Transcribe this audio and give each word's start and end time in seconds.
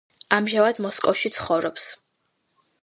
ამჟამად 0.37 0.81
მოსკოვში 0.85 1.31
ცხოვრობს. 1.37 1.89